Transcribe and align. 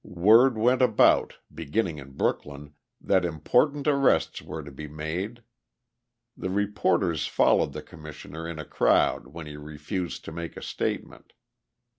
Word 0.03 0.57
went 0.57 0.81
about, 0.81 1.37
beginning 1.53 1.99
in 1.99 2.13
Brooklyn, 2.13 2.73
that 2.99 3.23
important 3.23 3.87
arrests 3.87 4.41
were 4.41 4.63
to 4.63 4.71
be 4.71 4.87
made. 4.87 5.43
The 6.35 6.49
reporters 6.49 7.27
followed 7.27 7.73
the 7.73 7.83
Commissioner 7.83 8.47
in 8.47 8.57
a 8.57 8.65
crowd 8.65 9.27
when 9.27 9.45
he 9.45 9.57
refused 9.57 10.25
to 10.25 10.31
make 10.31 10.57
a 10.57 10.61
statement. 10.63 11.33